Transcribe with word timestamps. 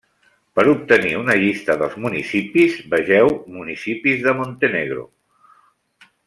Per 0.59 0.63
obtenir 0.69 1.11
una 1.17 1.35
llista 1.43 1.75
dels 1.81 1.93
municipis, 2.05 2.79
vegeu 2.95 3.31
municipis 3.59 4.25
de 4.27 4.35
Montenegro. 4.43 5.07